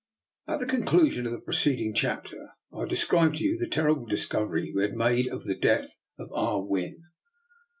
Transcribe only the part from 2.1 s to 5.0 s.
ter, I described to you the terrible discovery we had